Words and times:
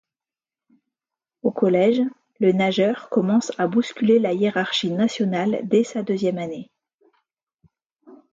Au 1.43 1.51
collège, 1.51 2.01
le 2.39 2.53
nageur 2.53 3.07
commence 3.09 3.51
à 3.59 3.67
bousculer 3.67 4.17
la 4.17 4.33
hiérarchie 4.33 4.89
nationale 4.89 5.59
dès 5.67 5.83
sa 5.83 6.01
deuxième 6.01 6.39
année. 6.39 6.71